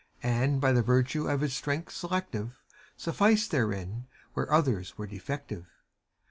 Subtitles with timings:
[0.23, 2.59] And by the virtue of his strength selective
[2.97, 5.67] Suf&ced therein, where others were defective.